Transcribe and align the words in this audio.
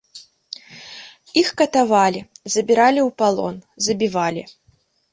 Іх 1.43 1.47
катавалі, 1.61 2.21
забіралі 2.57 3.01
ў 3.07 3.15
палон, 3.23 3.55
забівалі. 3.91 4.43